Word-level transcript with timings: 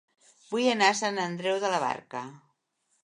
Vull 0.53 0.69
anar 0.71 0.87
a 0.93 0.95
Sant 1.01 1.19
Andreu 1.25 1.59
de 1.65 1.71
la 1.75 1.83
Barca 1.85 2.23